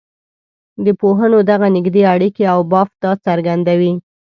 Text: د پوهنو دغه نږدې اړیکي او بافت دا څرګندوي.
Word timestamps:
د 0.85 0.87
پوهنو 0.99 1.39
دغه 1.51 1.67
نږدې 1.75 2.01
اړیکي 2.13 2.43
او 2.53 2.59
بافت 2.71 2.95
دا 3.03 3.11
څرګندوي. 3.25 3.93